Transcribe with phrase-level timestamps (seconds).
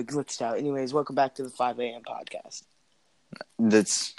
[0.00, 0.58] it glitched out.
[0.58, 2.02] Anyways, welcome back to the 5 a.m.
[2.02, 2.62] podcast.
[3.58, 4.14] That's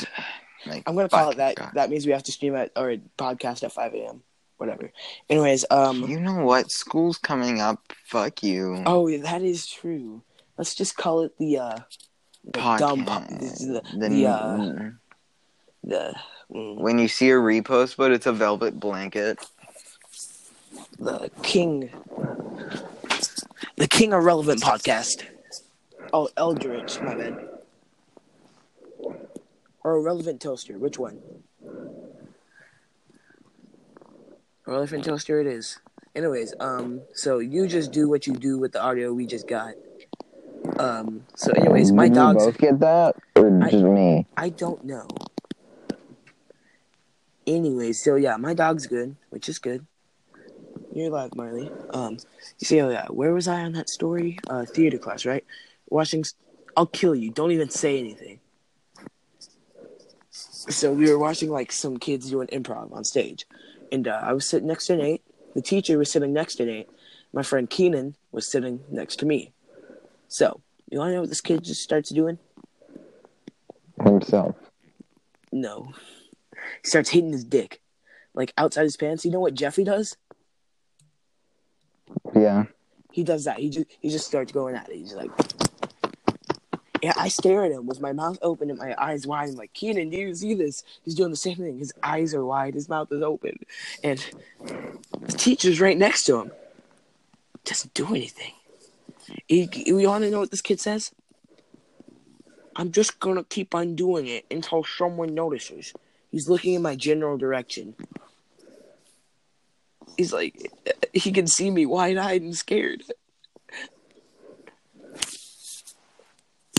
[0.65, 1.55] like I'm gonna call it that.
[1.55, 1.71] God.
[1.73, 4.21] That means we have to stream at or podcast at 5 a.m.
[4.57, 4.91] Whatever.
[5.29, 6.03] Anyways, um.
[6.09, 6.71] You know what?
[6.71, 7.81] School's coming up.
[8.05, 8.81] Fuck you.
[8.85, 10.21] Oh, that is true.
[10.57, 11.77] Let's just call it the uh.
[12.45, 13.05] The dumb.
[13.05, 13.57] po- Podcast.
[13.59, 14.89] The, The- the, uh.
[15.83, 16.15] The.
[16.53, 19.39] mm, when you see a repost, but it's a velvet blanket.
[20.99, 21.89] the king.
[23.77, 25.25] The king irrelevant podcast.
[26.13, 27.47] Oh, Eldritch, my bad.
[29.83, 30.77] Or irrelevant toaster.
[30.77, 31.19] Which one?
[34.67, 35.39] Irrelevant toaster.
[35.39, 35.79] It is.
[36.15, 39.73] Anyways, um, so you just do what you do with the audio we just got.
[40.77, 42.45] Um, so anyways, my Did dogs.
[42.45, 44.27] both get that, or I- just me?
[44.37, 45.07] I don't know.
[47.47, 49.85] Anyways, so yeah, my dog's good, which is good.
[50.93, 51.71] You're alive, Marley.
[51.91, 52.17] Um,
[52.59, 54.37] you see, oh yeah, where was I on that story?
[54.47, 55.43] Uh, theater class, right?
[55.91, 56.25] Watching.
[56.75, 57.29] I'll kill you.
[57.29, 58.39] Don't even say anything.
[60.31, 63.45] So we were watching like some kids doing improv on stage,
[63.91, 65.21] and uh, I was sitting next to Nate.
[65.53, 66.89] The teacher was sitting next to Nate.
[67.33, 69.51] My friend Keenan was sitting next to me.
[70.27, 72.39] So you want to know what this kid just starts doing?
[74.01, 74.55] Himself.
[75.51, 75.91] No.
[76.83, 77.81] He starts hitting his dick.
[78.33, 79.25] Like outside his pants.
[79.25, 80.15] You know what Jeffy does?
[82.33, 82.65] Yeah.
[83.11, 83.59] He does that.
[83.59, 84.95] He just he just starts going at it.
[84.95, 85.31] He's like
[87.01, 89.49] Yeah, I stare at him with my mouth open and my eyes wide.
[89.49, 90.83] I'm like, Keenan, do you see this?
[91.03, 91.79] He's doing the same thing.
[91.79, 93.57] His eyes are wide, his mouth is open.
[94.03, 94.23] And
[95.19, 96.51] the teacher's right next to him.
[97.65, 98.53] Doesn't do anything.
[99.47, 101.11] You want to know what this kid says?
[102.75, 105.93] I'm just gonna keep on doing it until someone notices.
[106.31, 107.95] He's looking in my general direction.
[110.17, 110.71] He's like,
[111.13, 113.03] he can see me wide eyed and scared.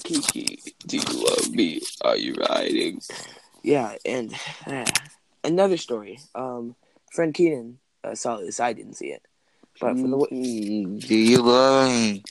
[0.05, 1.81] Kiki, do you love me?
[2.03, 3.01] Are you riding?
[3.63, 4.35] Yeah, and
[4.67, 4.85] uh,
[5.45, 6.19] another story.
[6.35, 6.75] Um,
[7.13, 8.59] friend Keenan uh, saw this.
[8.61, 9.23] I didn't see it,
[9.81, 10.27] but for the way,
[10.99, 12.23] Do you love me?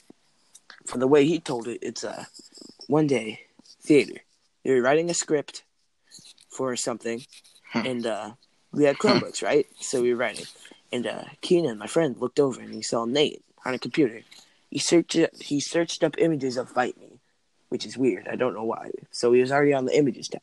[0.86, 2.24] for the way he told it, it's uh,
[2.88, 3.40] one day
[3.80, 4.20] theater.
[4.64, 5.62] They were writing a script
[6.50, 7.24] for something,
[7.74, 8.32] and uh,
[8.72, 9.66] we had Chromebooks, right?
[9.80, 10.46] So we were writing,
[10.92, 14.20] and uh, Keenan, my friend, looked over and he saw Nate on a computer.
[14.70, 17.11] He searched he searched up images of Fight Me,
[17.72, 18.28] which is weird.
[18.28, 18.90] I don't know why.
[19.12, 20.42] So he was already on the images tab.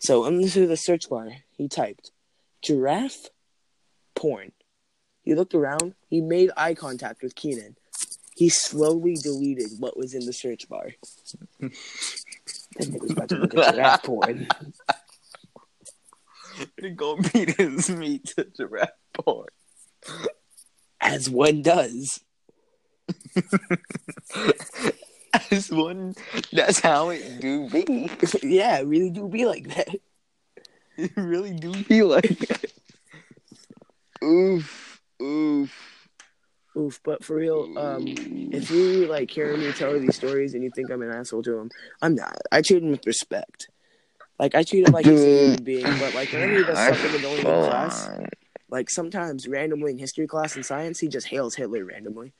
[0.00, 2.10] So um, into the search bar, he typed
[2.62, 3.28] giraffe
[4.16, 4.50] porn.
[5.22, 5.94] He looked around.
[6.08, 7.76] He made eye contact with Keenan.
[8.34, 10.90] He slowly deleted what was in the search bar.
[11.60, 11.70] that
[12.80, 14.48] nigga was about to look at giraffe porn.
[16.78, 19.48] To go beat his meat to giraffe porn.
[21.00, 22.20] As one does.
[25.50, 26.14] As one,
[26.52, 28.10] that's how it do be.
[28.42, 29.88] yeah, it really do be like that.
[30.96, 32.72] It really do be like that.
[34.22, 35.94] Oof, oof.
[36.76, 38.06] Oof, but for real, um,
[38.52, 41.58] if you like hearing me tell these stories and you think I'm an asshole to
[41.58, 42.36] him, I'm not.
[42.52, 43.68] I treat him with respect.
[44.38, 47.20] Like I treat him like he's a human being, but like whenever he does something
[47.20, 48.08] annoying in class,
[48.68, 52.32] like sometimes randomly in history class and science, he just hails Hitler randomly.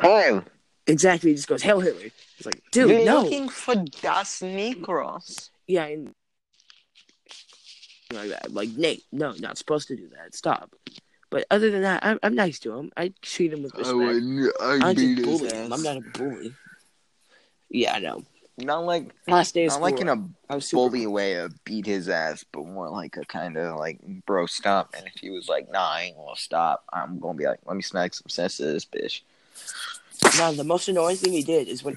[0.00, 0.40] Hey,
[0.86, 5.50] Exactly, he just goes, "Hail Hitler." It's like, dude, you're no, looking for Das Negros.
[5.66, 6.14] yeah, and
[8.12, 10.34] like that, like Nate, no, not supposed to do that.
[10.34, 10.74] Stop.
[11.30, 12.90] But other than that, I'm, I'm nice to him.
[12.96, 13.96] I treat him with respect.
[14.60, 15.72] I I just bully him.
[15.72, 16.54] I'm not a bully.
[17.68, 18.24] Yeah, I know.
[18.58, 21.34] Not like Last day of not school, like in a I was super bully way
[21.34, 24.94] of beat his ass, but more like a kind of like bro stop.
[24.96, 27.76] And if he was like, nah, I ain't gonna stop, I'm gonna be like, let
[27.76, 29.22] me smack some sense to this bitch.
[30.38, 31.96] No, the most annoying thing he did is when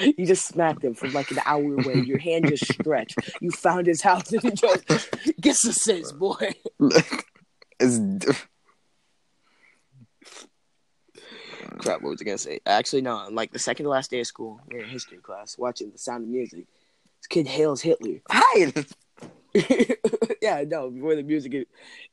[0.00, 1.94] you just smacked him from like an hour away.
[1.94, 3.18] Your hand just stretched.
[3.40, 4.86] You found his house and he just
[5.40, 6.54] "Get the sense, boy."
[7.80, 8.44] it's
[11.78, 12.60] Crap, what was I gonna say?
[12.66, 13.28] Actually, no.
[13.30, 15.98] Like the second to last day of school, we we're in history class watching The
[15.98, 16.66] Sound of Music.
[17.20, 18.20] This kid hails Hitler.
[18.30, 18.72] hi.
[20.42, 21.66] yeah, no, before the music,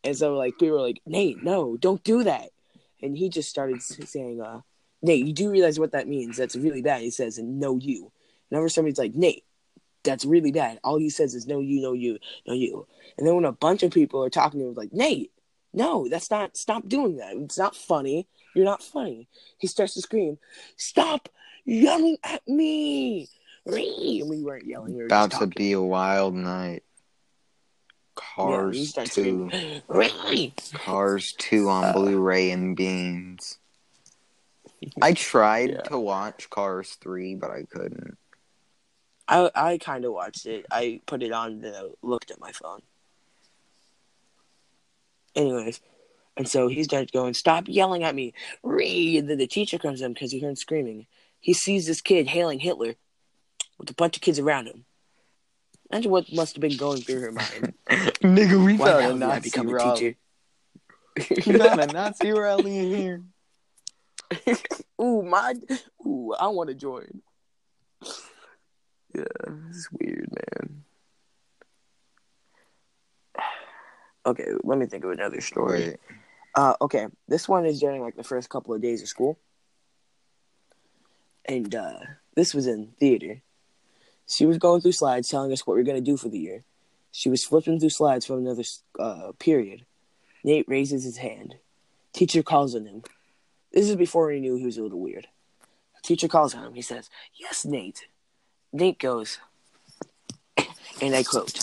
[0.04, 2.50] and so like people were like, "Nate, no, don't do that,"
[3.06, 4.62] and he just started saying, "Uh,
[5.02, 6.38] Nate, you do realize what that means?
[6.38, 8.12] That's really bad." He says, "And no, you."
[8.50, 9.46] Whenever somebody's like, "Nate,"
[10.04, 10.80] that's really bad.
[10.84, 12.88] All he says is, "No, you, no, you, no, you."
[13.18, 15.32] And then when a bunch of people are talking to him, like, "Nate,
[15.74, 16.58] no, that's not.
[16.58, 17.36] Stop doing that.
[17.36, 18.28] It's not funny.
[18.54, 19.28] You're not funny."
[19.58, 20.38] He starts to scream,
[20.78, 21.30] "Stop
[21.66, 23.30] yelling at me!"
[24.22, 24.94] And we weren't yelling.
[24.94, 26.84] We were About to be a wild night.
[28.18, 29.50] Yeah, Cars two,
[29.88, 33.58] screaming, Cars two on Uh, Blu-ray and beans.
[35.02, 35.82] I tried Yeah.
[35.82, 38.18] to watch Cars 3, but I couldn't.
[39.28, 40.66] I I kind of watched it.
[40.72, 42.82] I put it on and then looked at my phone.
[45.36, 45.82] Anyways,
[46.38, 48.34] and so he starts going, "Stop yelling at me!"
[48.64, 49.18] Ree!
[49.18, 51.08] And then the teacher comes in because he heard screaming.
[51.40, 52.96] He sees this kid hailing Hitler
[53.78, 54.86] with a bunch of kids around him.
[55.96, 57.74] Imagine what must have been going through her mind.
[57.90, 60.18] Nigga, we Why found a hell did I Nazi become a teacher?
[61.30, 64.58] We found a Nazi rally in here.
[65.02, 65.54] Ooh, my.
[66.06, 67.22] Ooh, I want to join.
[69.14, 69.24] Yeah,
[69.70, 70.84] this is weird, man.
[74.26, 75.96] Okay, let me think of another story.
[76.56, 79.38] Uh, okay, this one is during like the first couple of days of school,
[81.46, 82.00] and uh,
[82.36, 83.44] this was in theater.
[84.28, 86.64] She was going through slides telling us what we are gonna do for the year.
[87.12, 88.64] She was flipping through slides from another
[89.00, 89.86] uh, period.
[90.44, 91.56] Nate raises his hand.
[92.14, 93.04] Teacher calls on him.
[93.72, 95.28] This is before he knew he was a little weird.
[96.04, 96.74] Teacher calls on him.
[96.74, 98.08] He says, "Yes, Nate."
[98.72, 99.40] Nate goes,
[101.02, 101.58] and I quote,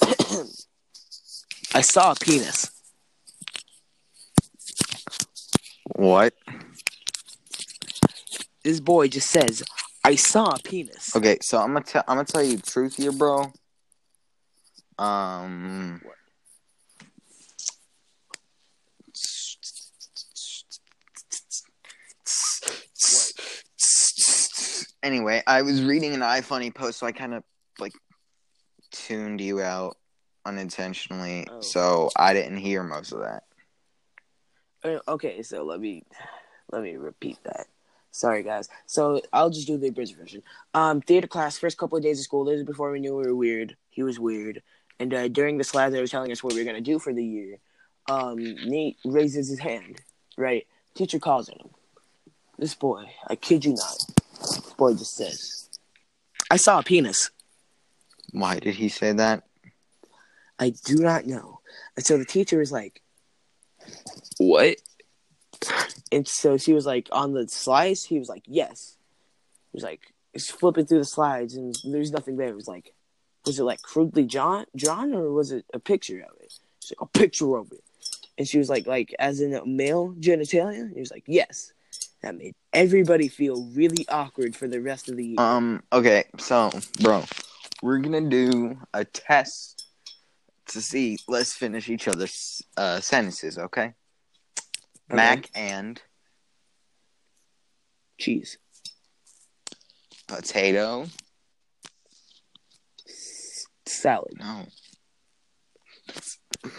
[1.74, 2.70] "I saw a penis."
[5.96, 6.34] What?
[8.62, 9.62] This boy just says,
[10.04, 12.96] "I saw a penis." Okay, so I'm gonna tell I'm gonna tell you the truth
[12.96, 13.52] here, bro.
[14.98, 16.00] Um.
[16.04, 16.14] What?
[25.02, 27.44] Anyway, I was reading an iFunny post, so I kind of
[27.78, 27.92] like
[28.90, 29.96] tuned you out
[30.46, 31.60] unintentionally, Oh.
[31.60, 33.44] so I didn't hear most of that.
[34.82, 36.04] Uh, Okay, so let me
[36.72, 37.66] let me repeat that.
[38.14, 38.68] Sorry, guys.
[38.86, 40.40] So I'll just do the abridged version.
[40.72, 42.44] Um, theater class, first couple of days of school.
[42.44, 43.76] This is before we knew we were weird.
[43.90, 44.62] He was weird,
[45.00, 47.12] and uh, during the slide, they were telling us what we were gonna do for
[47.12, 47.58] the year.
[48.08, 50.00] Um, Nate raises his hand.
[50.38, 50.64] Right,
[50.94, 51.70] teacher calls on him.
[52.56, 54.04] This boy, I kid you not,
[54.38, 55.68] this boy just says,
[56.52, 57.32] "I saw a penis."
[58.30, 59.42] Why did he say that?
[60.60, 61.58] I do not know.
[61.96, 63.02] And so the teacher is like,
[64.38, 64.76] What?
[66.14, 68.04] And so she was like, On the slides?
[68.04, 68.96] He was like, Yes.
[69.72, 72.48] He was like, He's flipping through the slides and there's nothing there.
[72.48, 72.94] It was like,
[73.44, 76.52] Was it like crudely drawn, drawn or was it a picture of it?
[76.80, 77.82] She's like, A picture of it.
[78.38, 80.92] And she was like, like as in a male genitalia?
[80.92, 81.72] He was like, Yes.
[82.22, 85.40] That made everybody feel really awkward for the rest of the year.
[85.40, 85.82] Um.
[85.92, 86.24] Okay.
[86.38, 86.70] So,
[87.02, 87.22] bro,
[87.82, 89.84] we're gonna do a test
[90.68, 91.18] to see.
[91.28, 93.58] Let's finish each other's uh, sentences.
[93.58, 93.92] Okay.
[95.10, 95.16] Okay.
[95.16, 96.00] Mac and
[98.18, 98.58] Cheese.
[100.26, 101.06] potato.
[103.86, 104.32] Salad.
[104.38, 104.66] No.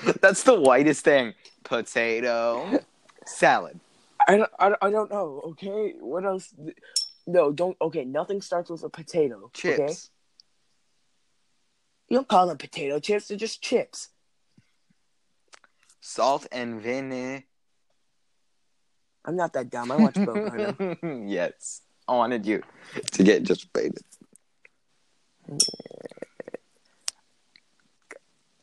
[0.22, 1.33] That's the whitest thing.
[1.63, 2.80] Potato
[3.25, 3.80] salad.
[4.27, 5.42] I don't, I don't, I don't know.
[5.51, 6.54] Okay, what else?
[7.27, 7.77] No, don't.
[7.80, 9.51] Okay, nothing starts with a potato.
[9.54, 9.80] Chips.
[9.80, 9.94] Okay,
[12.10, 13.27] you don't call them potato chips.
[13.27, 14.10] They're just chips.
[16.01, 17.44] Salt and vinegar.
[19.25, 19.92] I'm not that dumb.
[19.92, 21.81] I watch Bob yes.
[22.07, 22.62] I wanted you
[23.13, 24.04] to get just baited.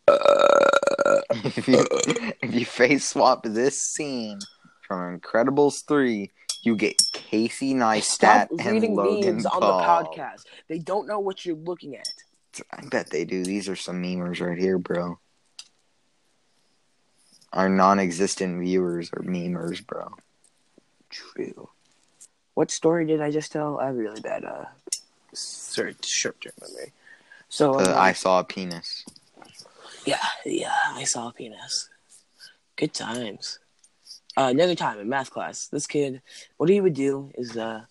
[0.06, 1.86] Uh, if, you,
[2.42, 4.38] if you face swap this scene
[4.86, 6.30] from Incredibles 3,
[6.62, 10.04] you get Casey Neistat Stop and reading Logan memes on Paul.
[10.04, 10.44] the podcast.
[10.68, 12.06] They don't know what you're looking at.
[12.70, 13.44] I bet they do.
[13.44, 15.18] These are some memers right here, bro.
[17.52, 20.14] Our non-existent viewers are memers, bro.
[21.12, 21.68] True.
[22.54, 23.78] What story did I just tell?
[23.78, 24.64] I have really bad uh,
[25.34, 26.92] short short term memory.
[27.48, 29.04] So Uh, um, I saw a penis.
[30.04, 31.88] Yeah, yeah, I saw a penis.
[32.76, 33.58] Good times.
[34.36, 36.22] Uh, another time in math class, this kid,
[36.56, 37.84] what he would do is, uh,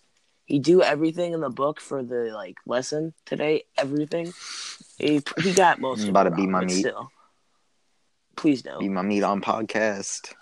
[0.46, 3.64] he'd do everything in the book for the like lesson today.
[3.78, 4.32] Everything.
[4.98, 6.02] He he got most.
[6.02, 6.80] I'm about to beat my meat.
[6.80, 7.10] Still,
[8.36, 10.34] please no, Be my meat on podcast.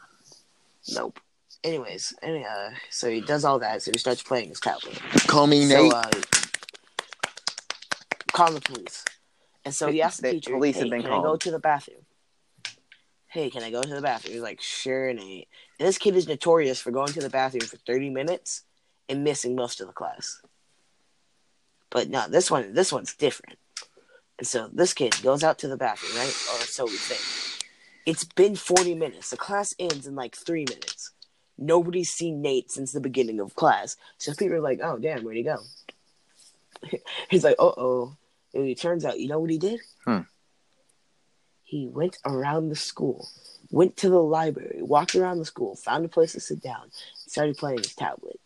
[0.92, 1.20] nope.
[1.62, 3.82] Anyways, any, uh, so he does all that.
[3.82, 4.98] So he starts playing his tablet.
[5.26, 5.92] Call me So, Nate.
[5.92, 6.10] uh,
[8.32, 9.04] call the police.
[9.64, 11.50] And so he asked the The teacher, police hey, have been can I go to
[11.50, 12.06] the bathroom?
[13.26, 14.32] Hey, can I go to the bathroom?
[14.32, 15.48] He's like, sure, Nate.
[15.78, 18.64] And this kid is notorious for going to the bathroom for 30 minutes
[19.08, 20.40] and missing most of the class.
[21.90, 23.58] But no, this one, this one's different.
[24.38, 26.28] And so this kid goes out to the bathroom, right?
[26.28, 27.20] Or so we think.
[28.06, 29.30] It's been 40 minutes.
[29.30, 31.12] The class ends in like three minutes.
[31.60, 33.96] Nobody's seen Nate since the beginning of class.
[34.18, 35.58] So people are like, oh, damn, where'd he go?
[37.30, 38.16] He's like, uh oh.
[38.54, 39.80] And it turns out, you know what he did?
[40.04, 40.20] Hmm.
[41.62, 43.28] He went around the school,
[43.70, 46.90] went to the library, walked around the school, found a place to sit down,
[47.26, 48.40] started playing his tablet.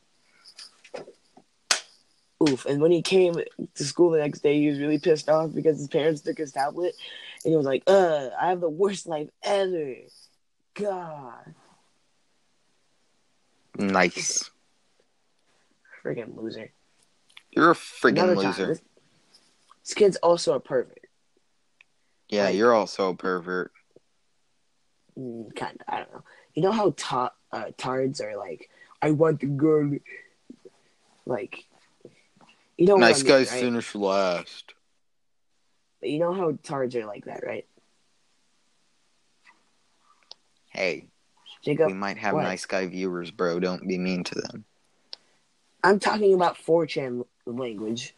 [2.47, 2.67] Oof.
[2.67, 5.79] And when he came to school the next day, he was really pissed off because
[5.79, 6.95] his parents took his tablet.
[7.45, 9.95] And he was like, uh, I have the worst life ever.
[10.75, 11.55] God.
[13.77, 14.51] Nice.
[16.03, 16.73] Friggin' loser.
[17.51, 18.67] You're a friggin' loser.
[18.67, 18.83] This,
[19.85, 21.01] this kid's also a pervert.
[22.29, 23.73] Yeah, like- you're also a pervert.
[25.19, 25.95] Mm, kind of.
[25.95, 26.25] I don't know.
[26.55, 28.69] You know how ta- uh, tards are like,
[29.01, 29.93] I want the girl.
[31.27, 31.65] Like,
[32.77, 33.61] you know nice guys right?
[33.61, 34.75] finish last.
[36.03, 37.67] You know how tards are like that, right?
[40.69, 41.09] Hey,
[41.65, 42.43] Jacob, we might have what?
[42.43, 43.59] nice guy viewers, bro.
[43.59, 44.65] Don't be mean to them.
[45.83, 48.15] I'm talking about 4chan language.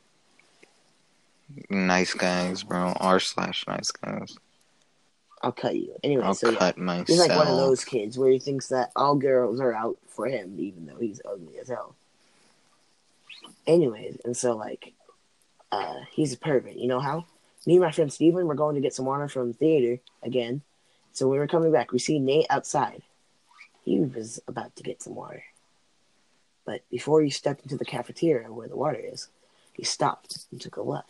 [1.71, 2.93] Nice guys, bro.
[2.99, 4.37] R slash nice guys.
[5.43, 5.95] I'll cut you.
[6.03, 6.59] Anyway, I'll so yeah.
[6.59, 7.09] cut myself.
[7.09, 10.27] He's like one of those kids where he thinks that all girls are out for
[10.27, 11.95] him, even though he's ugly as hell.
[13.67, 14.93] Anyways, and so like,
[15.71, 16.75] uh, he's a pervert.
[16.75, 17.27] You know how?
[17.67, 20.63] Me and my friend Steven were going to get some water from the theater again.
[21.13, 23.03] So we were coming back, we see Nate outside.
[23.87, 25.45] He was about to get some water.
[26.65, 29.29] But before he stepped into the cafeteria where the water is,
[29.73, 31.09] he stopped and took a left.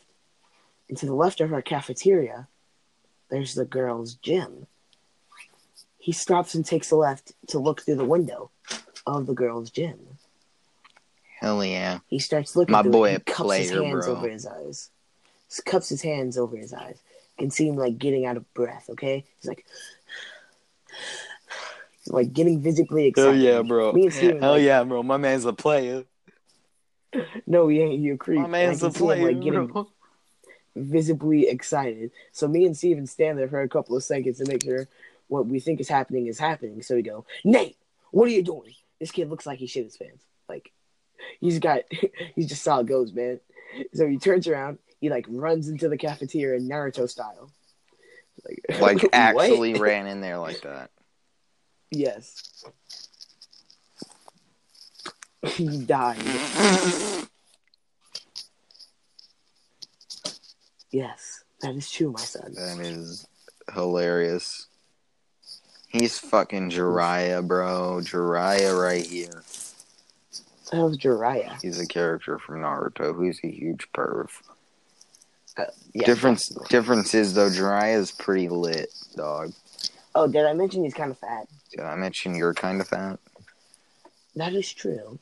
[0.90, 2.48] And to the left of our cafeteria,
[3.30, 4.66] there's the girls' gym.
[5.98, 8.50] He stops and takes a left to look through the window
[9.06, 10.18] of the girls' gym.
[11.40, 12.00] Hell yeah.
[12.08, 13.24] He starts looking My boy it.
[13.24, 14.16] Cups his hands bro.
[14.16, 14.90] over his eyes.
[15.48, 16.98] He cups his hands over his eyes.
[17.38, 19.24] You can see him like getting out of breath, okay?
[19.38, 19.64] He's like
[22.08, 23.68] like getting visibly excited.
[23.68, 23.92] bro.
[23.92, 25.02] Me and Steven, like, yeah, bro.
[25.02, 26.04] My man's a player.
[27.46, 28.40] No, he ain't you a creep.
[28.40, 29.88] My man's I a can see him, player, like getting bro.
[30.74, 32.10] visibly excited.
[32.32, 34.86] So me and Steven stand there for a couple of seconds to make sure
[35.28, 36.82] what we think is happening is happening.
[36.82, 37.76] So we go, Nate,
[38.10, 38.74] what are you doing?
[39.00, 40.24] This kid looks like he shit his pants.
[40.48, 40.72] Like
[41.40, 41.82] he's got
[42.34, 43.40] he's just saw it goes, man.
[43.94, 47.50] So he turns around, he like runs into the cafeteria in Naruto style.
[48.44, 50.90] Like, Like actually ran in there like that.
[51.90, 52.64] Yes.
[55.46, 56.18] he died.
[60.90, 62.54] Yes, that is true, my son.
[62.54, 63.26] That is
[63.74, 64.66] hilarious.
[65.88, 68.00] He's fucking Jiraiya, bro.
[68.02, 69.42] Jiraiya right here.
[70.72, 71.60] That was Jiraiya.
[71.62, 74.28] He's a character from Naruto who's a huge perv.
[75.56, 75.64] Uh,
[75.94, 76.68] yeah, difference definitely.
[76.68, 79.52] difference is though Jiraiya's pretty lit, dog.
[80.16, 81.46] Oh, did I mention he's kind of fat?
[81.70, 83.18] Did I mention you're kind of fat?
[84.34, 85.18] That is true.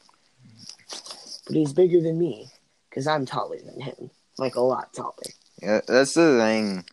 [1.49, 2.47] But he's bigger than me,
[2.89, 4.11] because I'm taller than him.
[4.39, 5.15] Like, a lot taller.
[5.61, 6.85] Yeah, that's the thing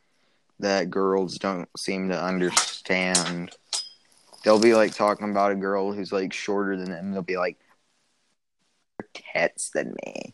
[0.60, 3.52] that girls don't seem to understand.
[4.44, 7.12] They'll be like talking about a girl who's like shorter than them.
[7.12, 7.60] They'll be like,
[9.14, 10.34] "Tits than me."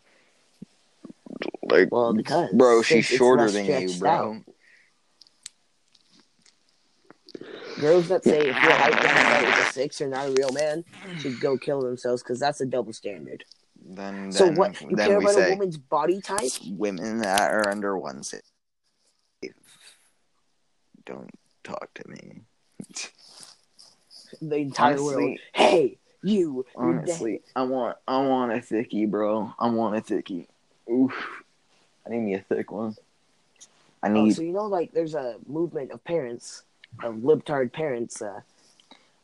[1.62, 4.42] Like, Well, because bro, she's shorter than you, bro.
[7.80, 10.52] Girls that say if your height doesn't start with a six, you're not a real
[10.52, 10.84] man,
[11.18, 13.44] should go kill themselves, because that's a double standard.
[13.90, 14.80] Then, so then, what?
[14.80, 16.50] You care about a woman's body type?
[16.70, 18.50] women that are under one six.
[21.06, 21.30] Don't
[21.64, 22.40] talk to me.
[24.42, 25.38] The entire Honestly- world.
[25.54, 26.66] Hey, you.
[26.76, 26.98] you're.
[26.98, 29.54] Honestly, I want I want a thickie, bro.
[29.58, 30.46] I want a thickie.
[30.90, 31.14] Oof.
[32.06, 32.96] I need me a thick one.
[34.02, 34.20] I need.
[34.20, 36.62] Oh, need so you know, like, there's a movement of parents,
[37.02, 38.20] of libtard parents.
[38.22, 38.40] Uh,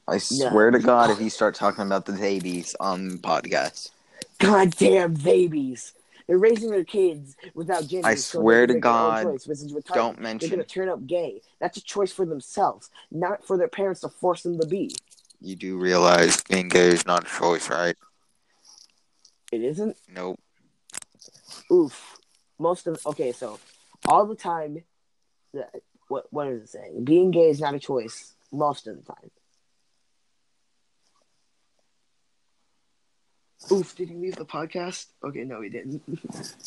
[0.07, 3.91] I swear to God if you start talking about the babies on the podcast.
[4.39, 5.95] goddamn babies.
[6.27, 8.09] They're raising their kids without gender.
[8.09, 9.95] I swear to make their own God, choice, which is retarded.
[9.95, 10.49] Don't mention.
[10.49, 11.43] They're gonna turn up gay.
[11.61, 14.95] That's a choice for themselves, not for their parents to force them to be.
[15.41, 17.97] you do realize being gay is not a choice, right?
[19.53, 19.97] It isn't.
[20.09, 20.41] Nope.
[21.71, 22.19] Oof.
[22.59, 23.59] Most of okay, so
[24.07, 24.83] all the time,
[25.53, 25.67] the,
[26.09, 27.05] what what is it saying?
[27.05, 29.31] Being gay is not a choice most of the time.
[33.73, 33.97] Oof!
[33.97, 35.07] Did he leave the podcast?
[35.25, 36.03] Okay, no, he didn't.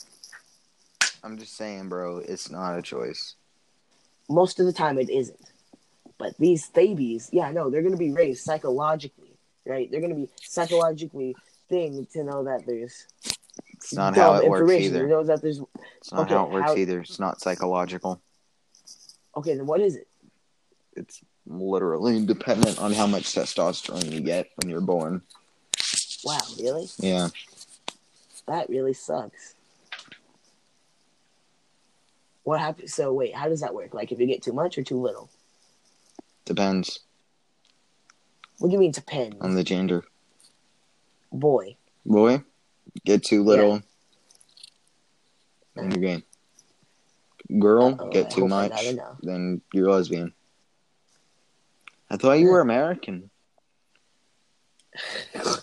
[1.23, 3.35] I'm just saying, bro, it's not a choice.
[4.29, 5.39] most of the time, it isn't.
[6.17, 9.89] But these babies, yeah, no, they're gonna be raised psychologically, right?
[9.91, 11.35] They're gonna be psychologically
[11.69, 13.05] thing to know that there's
[13.73, 14.93] It's not how it works information.
[14.93, 15.07] To either.
[15.07, 15.61] know that there's
[15.97, 17.01] It's not Okay, how it works how- either.
[17.01, 18.21] It's not psychological.
[19.37, 19.55] Okay.
[19.55, 20.07] Then what is it?
[20.95, 25.21] It's literally dependent on how much testosterone you get when you're born.
[26.25, 26.87] Wow, really?
[26.99, 27.29] Yeah.
[28.47, 29.53] That really sucks.
[32.43, 32.93] What happens?
[32.93, 33.93] So wait, how does that work?
[33.93, 35.29] Like if you get too much or too little?
[36.45, 36.99] Depends
[38.59, 39.35] What do you mean depends?
[39.41, 40.05] on the gender.
[41.31, 41.75] Boy,
[42.05, 42.41] Boy,
[43.05, 43.83] get too little.
[45.75, 46.23] in your game.
[47.59, 48.73] Girl, Uh-oh, get too much,
[49.21, 50.33] then you're lesbian.
[52.09, 53.29] I thought you were American.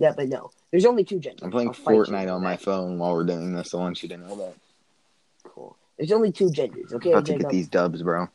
[0.00, 0.50] Yeah, but no.
[0.70, 1.42] There's only two genders.
[1.42, 3.74] I'm playing I'll Fortnite on my phone while we're doing this.
[3.74, 4.54] I want you to know that.
[5.44, 5.76] Cool.
[5.98, 8.28] There's only two genders, okay, About to get these dubs, bro.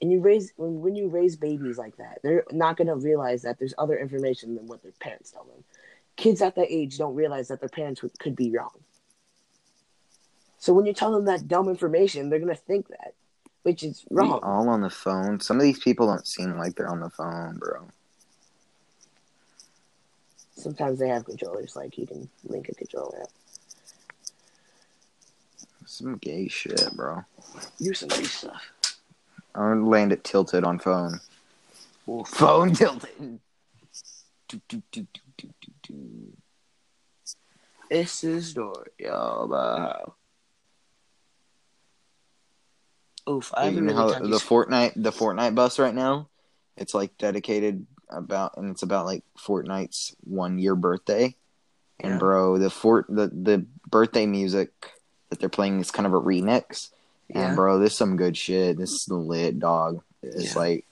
[0.00, 3.60] And you raise when, when you raise babies like that, they're not gonna realize that
[3.60, 5.62] there's other information than what their parents tell them.
[6.16, 8.72] Kids at that age don't realize that their parents would, could be wrong.
[10.62, 13.14] So when you tell them that dumb information, they're gonna think that,
[13.64, 14.38] which is We wrong.
[14.44, 15.40] all on the phone.
[15.40, 17.88] Some of these people don't seem like they're on the phone, bro.
[20.54, 23.22] Sometimes they have controllers, like you can link a controller.
[23.22, 23.30] Up.
[25.84, 27.24] Some gay shit, bro.
[27.78, 28.62] Do some nice stuff.
[29.56, 31.18] I'm gonna land it tilted on phone.
[32.06, 33.40] Well, Phone tilted.
[34.46, 36.32] Do, do, do, do, do, do, do.
[37.90, 40.14] It's a story about.
[43.28, 46.28] Oof, I haven't know really how the Fortnite the Fortnite bus right now,
[46.76, 51.34] it's like dedicated about and it's about like Fortnite's one year birthday.
[52.00, 52.18] And Yeah.
[52.18, 54.70] bro, the fort the the birthday music
[55.30, 56.90] that they're playing is kind of a remix.
[57.28, 57.46] Yeah.
[57.46, 58.76] And bro, this is some good shit.
[58.76, 60.02] This is the lit dog.
[60.22, 60.58] It's Yeah.
[60.58, 60.86] like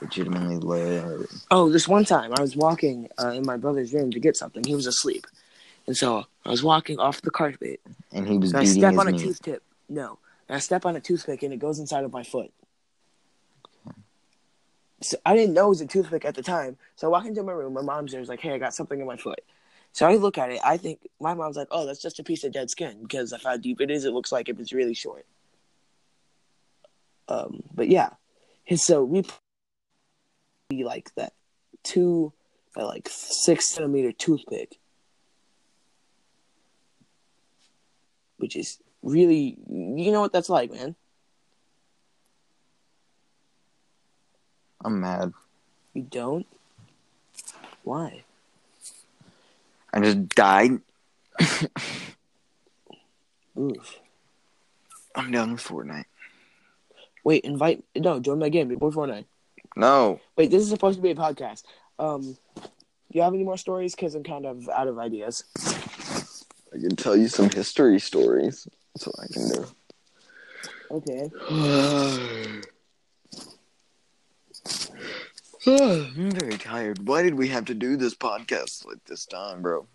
[0.00, 1.30] legitimately lit.
[1.50, 4.64] Oh, this one time I was walking uh, in my brother's room to get something.
[4.64, 5.26] He was asleep,
[5.86, 7.80] and so I was walking off the carpet.
[8.10, 9.62] And he was And I step on a tooth tip.
[9.88, 10.18] No,
[10.52, 12.52] and I step on a toothpick and it goes inside of my foot.
[15.00, 16.76] So I didn't know it was a toothpick at the time.
[16.94, 17.72] So I walk into my room.
[17.72, 18.20] My mom's there.
[18.20, 19.40] Is like, "Hey, I got something in my foot."
[19.92, 20.60] So I look at it.
[20.62, 23.42] I think my mom's like, "Oh, that's just a piece of dead skin." Because of
[23.42, 25.24] how deep it is, it looks like if it's really short.
[27.28, 28.10] Um, but yeah,
[28.68, 29.24] and so we
[30.70, 31.32] like that
[31.82, 32.34] two
[32.74, 34.78] by like six centimeter toothpick,
[38.36, 40.94] which is really you know what that's like, man.
[44.84, 45.32] I'm mad.
[45.94, 46.46] You don't.
[47.84, 48.24] Why?
[49.92, 50.80] I just died.
[53.58, 53.98] Oof.
[55.14, 56.06] I'm done with Fortnite.
[57.24, 59.26] Wait, invite no, join my game before Fortnite.
[59.76, 60.20] No.
[60.36, 61.64] Wait, this is supposed to be a podcast.
[61.98, 63.94] Um, do you have any more stories?
[63.94, 65.44] Because I'm kind of out of ideas.
[66.74, 68.66] I can tell you some history stories.
[68.94, 69.66] That's what I can do.
[70.90, 71.30] Okay.
[75.64, 77.06] I'm very tired.
[77.06, 79.86] Why did we have to do this podcast like this time, bro?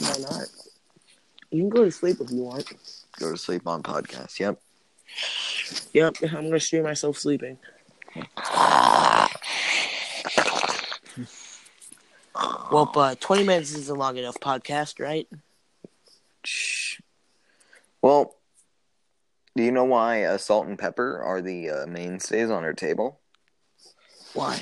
[0.00, 0.46] Why not?
[1.50, 2.72] You can go to sleep if you want.
[3.18, 4.38] Go to sleep on podcast.
[4.38, 4.60] Yep.
[5.92, 7.58] Yep, I'm gonna stream myself sleeping.
[12.70, 15.28] Well, but 20 minutes is a long enough podcast, right?
[18.02, 18.36] Well,
[19.56, 23.20] do you know why uh, salt and pepper are the uh, mainstays on our table?
[24.32, 24.60] Why?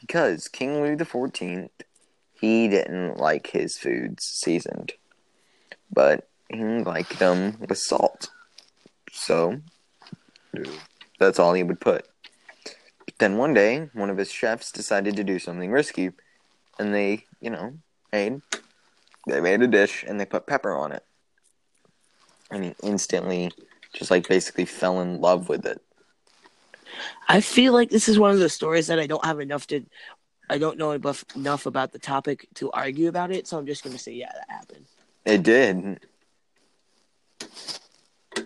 [0.00, 1.72] Because King Louis the Fourteenth,
[2.38, 4.92] he didn't like his foods seasoned,
[5.90, 8.28] but he liked them with salt.
[9.10, 9.60] So
[11.18, 12.06] that's all he would put.
[13.06, 16.10] But then one day, one of his chefs decided to do something risky,
[16.78, 17.78] and they, you know,
[18.12, 18.42] made
[19.26, 21.02] they made a dish and they put pepper on it,
[22.50, 23.50] and he instantly
[23.92, 25.80] just like basically fell in love with it.
[27.28, 29.84] I feel like this is one of the stories that I don't have enough to.
[30.50, 33.82] I don't know enough enough about the topic to argue about it, so I'm just
[33.82, 34.86] gonna say, yeah, that happened.
[35.24, 36.00] It did.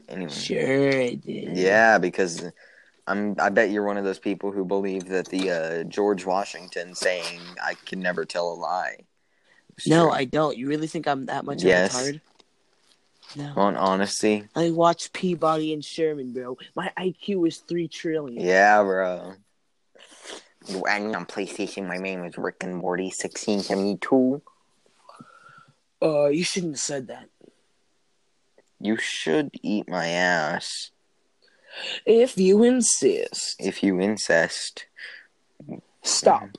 [0.08, 0.30] Anyway.
[0.30, 1.56] Sure, it did.
[1.56, 2.44] Yeah, because
[3.06, 3.34] I'm.
[3.38, 7.40] I bet you're one of those people who believe that the uh, George Washington saying
[7.62, 8.98] "I can never tell a lie."
[9.86, 10.12] No, true.
[10.12, 10.56] I don't.
[10.56, 11.94] You really think I'm that much Yes.
[11.94, 12.20] of a retard?
[13.36, 13.52] No.
[13.56, 16.56] On honesty, I watched Peabody and Sherman, bro.
[16.74, 18.40] My IQ is three trillion.
[18.44, 19.34] yeah, bro.
[20.88, 24.42] And on PlayStation, my name is Rick and Morty sixteen seventy two.
[26.02, 27.28] Uh, you shouldn't have said that.
[28.80, 30.90] You should eat my ass
[32.06, 33.56] If you insist.
[33.58, 34.86] if you incest.
[36.02, 36.50] Stop.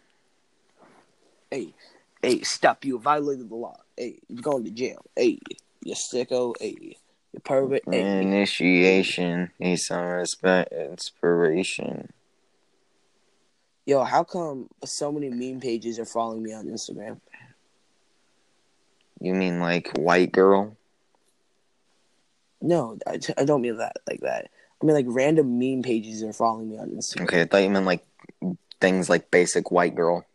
[1.50, 1.74] Hey,
[2.22, 2.86] hey, stop!
[2.86, 3.78] You violated the law.
[3.98, 5.04] Hey, you're going to jail.
[5.16, 5.40] Hey,
[5.84, 6.56] you sicko.
[6.60, 6.96] Hey,
[7.34, 7.84] you pervert.
[7.90, 12.12] Hey, Initiation needs some respect, inspiration.
[13.86, 17.20] yo, how come so many meme pages are following me on Instagram?
[19.20, 20.78] You mean like white girl?
[22.62, 24.50] No, I, I don't mean that like that.
[24.82, 27.24] I mean like random meme pages are following me on Instagram.
[27.24, 28.06] Okay, I thought you meant like
[28.80, 30.26] things like basic white girl.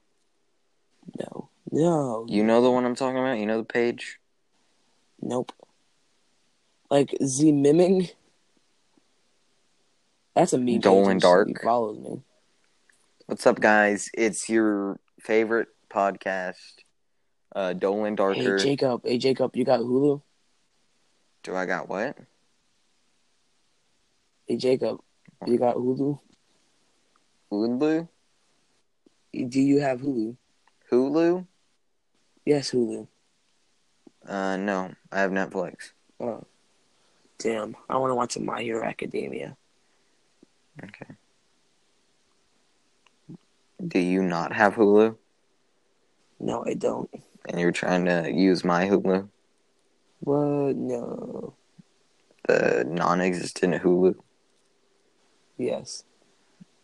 [1.18, 2.26] No, no.
[2.28, 3.38] You know the one I'm talking about?
[3.38, 4.18] You know the page?
[5.24, 5.52] Nope.
[6.90, 8.10] Like Z Miming.
[10.36, 10.80] That's a meme.
[10.80, 11.18] Dolan.
[11.18, 11.48] Dark.
[11.48, 12.20] He follows me.
[13.24, 14.10] What's up, guys?
[14.12, 16.58] It's your favorite podcast,
[17.56, 18.58] uh, Dolan Darker.
[18.58, 19.00] Hey Jacob.
[19.06, 19.56] Hey Jacob.
[19.56, 20.20] You got Hulu?
[21.42, 22.18] Do I got what?
[24.46, 25.00] Hey Jacob.
[25.46, 26.20] You got Hulu?
[27.50, 28.08] Hulu?
[29.32, 30.36] Do you have Hulu?
[30.92, 31.46] Hulu?
[32.44, 33.08] Yes, Hulu.
[34.26, 35.92] Uh, no, I have Netflix.
[36.20, 36.44] Oh,
[37.38, 37.76] damn!
[37.88, 39.56] I want to watch My Hero Academia.
[40.82, 41.14] Okay.
[43.86, 45.16] Do you not have Hulu?
[46.40, 47.10] No, I don't.
[47.48, 49.28] And you're trying to use my Hulu,
[50.20, 50.76] What?
[50.76, 51.54] No.
[52.48, 54.14] the non-existent Hulu,
[55.58, 56.04] Yes.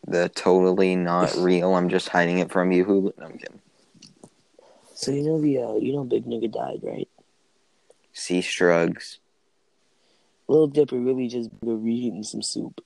[0.07, 1.75] the totally not real.
[1.75, 3.17] I'm just hiding it from you, Hulu.
[3.19, 3.61] No, I'm kidding.
[4.95, 7.09] So you know the uh, you know Big Nigga died, right?
[8.21, 9.19] Sea Strugs.
[10.47, 12.85] Little Dipper really just been reheating some soup.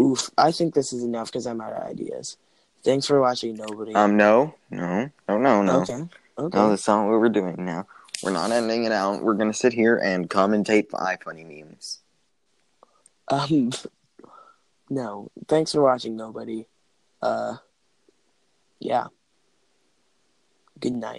[0.00, 2.36] Oof, I think this is enough because I'm out of ideas.
[2.84, 3.94] Thanks for watching, nobody.
[3.94, 5.80] Um, no, no, no, no, no.
[5.82, 6.04] Okay.
[6.38, 6.58] Okay.
[6.58, 7.86] No, that's not what we're doing now.
[8.22, 9.22] We're not ending it out.
[9.22, 11.98] We're gonna sit here and commentate iFunny memes.
[13.28, 13.70] Um.
[14.90, 15.30] No.
[15.48, 16.66] Thanks for watching, nobody.
[17.22, 17.56] Uh.
[18.82, 19.06] Yeah.
[20.80, 21.10] Good night.